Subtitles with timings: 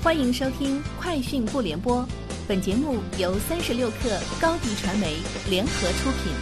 [0.00, 2.02] 欢迎收听《快讯不联播》，
[2.46, 5.16] 本节目由三十六克高低传媒
[5.50, 6.32] 联合出品。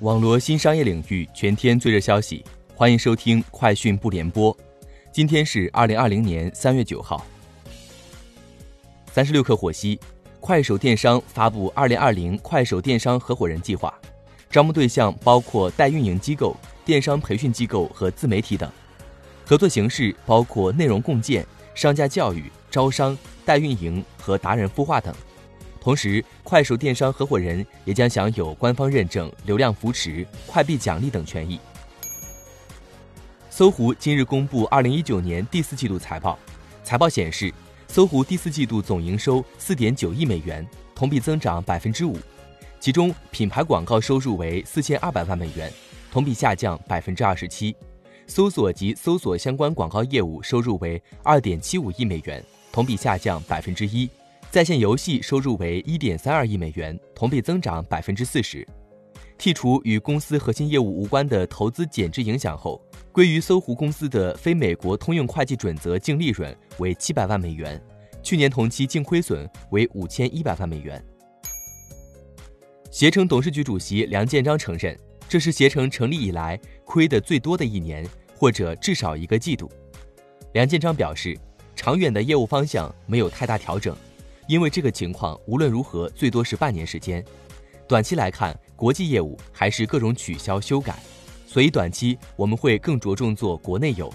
[0.00, 2.44] 网罗新商业领域全天最热消息，
[2.74, 4.54] 欢迎收听《快讯不联播》。
[5.10, 7.24] 今天是二零二零年三月九号。
[9.10, 9.98] 三十六氪获悉，
[10.38, 13.92] 快手电商发布二零二零快手电商合伙人计划，
[14.50, 16.54] 招募对象包括代运营机构、
[16.84, 18.70] 电商培训机构和自媒体等。
[19.48, 21.42] 合作形式包括内容共建、
[21.74, 23.16] 商家教育、招商、
[23.46, 25.14] 代运营和达人孵化等。
[25.80, 31.58] 同时，快手电商合伙人也将享有官方认证、流量扶持、快币奖励等权益。
[33.48, 36.38] 搜狐今日公布二零一九年第四季度财报，
[36.84, 37.50] 财报显示，
[37.86, 42.18] 搜狐第四季度总营收四点九亿美元，同比增长百分之五，
[42.78, 45.72] 其中品牌广告收入为四千二百万美元，
[46.12, 47.74] 同比下降百分之二十七。
[48.28, 54.06] 搜索及搜索相关广告业务收入为二点七五亿美元，同比下降百分之一；
[54.50, 58.66] 在线游戏收入为一点三二亿美元，同比增长百分之四十。
[59.38, 62.80] 剔除与公司核心业务无关的投资减值影响后，
[63.12, 67.80] 归于搜狐公司的非美国通用会计准则净利润为七百万美元，
[68.22, 71.02] 去年同期净亏损为五千一百万美元。
[72.90, 74.98] 携程董事局主席梁建章承认。
[75.28, 79.70] 这是携程成立以来亏的最多的一年，或者至少一个季度。
[80.54, 81.36] 梁建章表示，
[81.76, 83.94] 长远的业务方向没有太大调整，
[84.46, 87.22] 因为这个情况无论如何最多是半年时间。
[87.86, 90.98] 短期来看，国际业务还是各种取消修改，
[91.46, 94.10] 所以短期我们会更着重做国内游。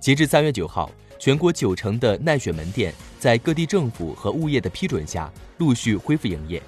[0.00, 6.62] 截至三月九号，全国九成的奈雪门店在各地政府和物业的批准下陆续恢复营业。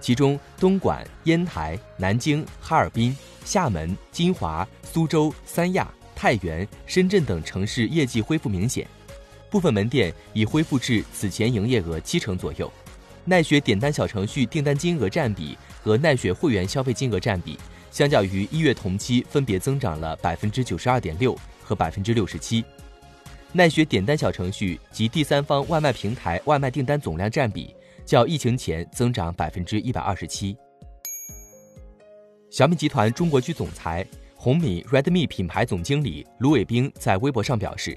[0.00, 8.86] 其中，东莞、烟台、南京、哈尔滨、厦门、金华、苏州、三亚、太原、深圳等城市业绩恢复明显，
[9.50, 12.72] 部分门店已恢复至此前营业额七成左右。
[13.26, 17.58] 奈雪点单小程序订单金额占比和奈雪会员消费金额占比，
[17.90, 22.64] 相较于一月同期分别增长了百分之九十二点六和百分之六十七。
[23.52, 27.74] 奈雪点单小程序及第三方外卖平台外卖订单总量占比。
[28.10, 30.56] 较疫情前增长百分之一百二十七。
[32.50, 34.04] 小米集团中国区总裁、
[34.34, 37.96] 红米 Redmi 品牌总经理卢伟冰在微博上表示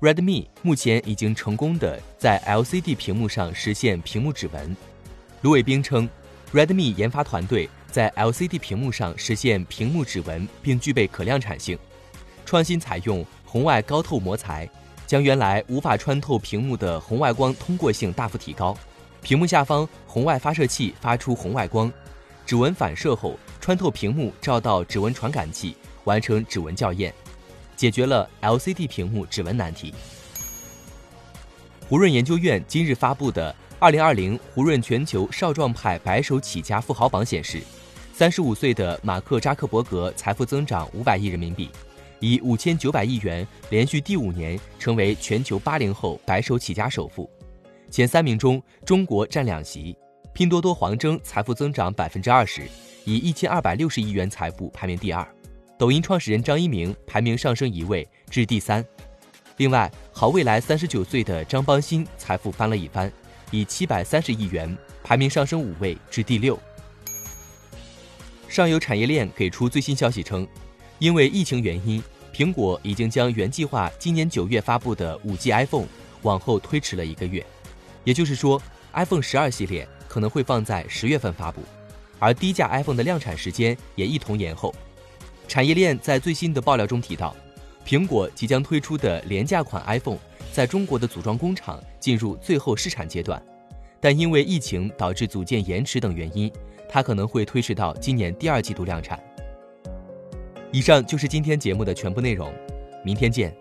[0.00, 4.76] ，Redmi 目前已经成功的在 LCD 屏幕上实现屏幕指纹。
[5.40, 6.08] 卢伟冰称
[6.52, 11.76] ，Redmi 研发团队在 LCD 屏幕上实现屏幕指纹，并具备可量产性。
[12.46, 14.70] 创新采用红外高透膜材，
[15.04, 18.78] 将原来无法穿透屏幕的红外光通过性大幅提高。
[19.28, 21.92] 屏幕下方红外发射器发出红外光，
[22.46, 27.12] 指纹反射后穿透屏幕，照到指纹传感器，完成指纹校验，
[27.76, 29.92] 解决了 LCD 屏幕指纹难题。
[31.90, 33.54] 胡润研究院今日发布的
[33.92, 37.60] 《2020胡润全球少壮派白手起家富豪榜》显示
[38.16, 41.68] ，35岁的马克扎克伯格财富增长500亿人民币，
[42.18, 47.28] 以5900亿元连续第五年成为全球80后白手起家首富。
[47.90, 49.96] 前三名中，中国占两席。
[50.34, 52.62] 拼多多黄峥财富增长百分之二十，
[53.04, 55.26] 以一千二百六十亿元财富排名第二。
[55.76, 58.84] 抖音创始人张一鸣排名上升一位至第三。
[59.56, 63.10] 另外，好未来三十九岁的张邦鑫财富翻了一番，
[63.50, 66.58] 以七百三十亿元排名上升五位至第六。
[68.48, 70.46] 上游产业链给出最新消息称，
[70.98, 75.86] 因为疫情原因，苹果已经将原计划今年九月发布的五 G iPhone
[76.22, 77.44] 往后推迟了一个月。
[78.08, 78.58] 也就是说
[78.94, 81.60] ，iPhone 十二系列可能会放在十月份发布，
[82.18, 84.74] 而低价 iPhone 的量产时间也一同延后。
[85.46, 87.36] 产业链在最新的爆料中提到，
[87.84, 90.16] 苹果即将推出的廉价款 iPhone
[90.50, 93.42] 在中国的组装工厂进入最后试产阶段，
[94.00, 96.50] 但因为疫情导致组件延迟等原因，
[96.88, 99.22] 它可能会推迟到今年第二季度量产。
[100.72, 102.50] 以上就是今天节目的全部内容，
[103.04, 103.54] 明天见。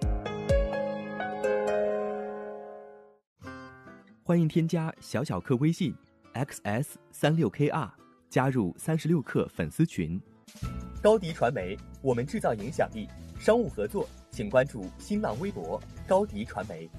[4.28, 5.96] 欢迎添加小小客微信
[6.34, 7.90] ，xs 三六 kr，
[8.30, 10.22] 加入三十六课粉丝群。
[11.02, 13.08] 高迪传媒，我们制造影响力。
[13.40, 16.90] 商务合作，请关注新浪微博高迪传媒。